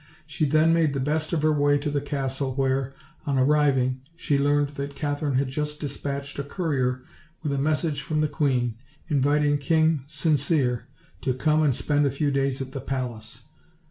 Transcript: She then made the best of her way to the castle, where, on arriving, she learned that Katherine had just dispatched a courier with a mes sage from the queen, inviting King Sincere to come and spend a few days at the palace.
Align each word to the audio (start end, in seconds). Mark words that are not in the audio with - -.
She 0.25 0.45
then 0.45 0.73
made 0.73 0.95
the 0.95 0.99
best 0.99 1.31
of 1.31 1.43
her 1.43 1.51
way 1.53 1.77
to 1.77 1.91
the 1.91 2.01
castle, 2.01 2.55
where, 2.55 2.95
on 3.27 3.37
arriving, 3.37 4.01
she 4.15 4.39
learned 4.39 4.69
that 4.69 4.95
Katherine 4.95 5.35
had 5.35 5.49
just 5.49 5.79
dispatched 5.79 6.39
a 6.39 6.43
courier 6.43 7.03
with 7.43 7.53
a 7.53 7.59
mes 7.59 7.81
sage 7.81 8.01
from 8.01 8.19
the 8.19 8.27
queen, 8.27 8.79
inviting 9.09 9.59
King 9.59 10.03
Sincere 10.07 10.87
to 11.21 11.35
come 11.35 11.61
and 11.61 11.75
spend 11.75 12.07
a 12.07 12.09
few 12.09 12.31
days 12.31 12.63
at 12.63 12.71
the 12.71 12.81
palace. 12.81 13.41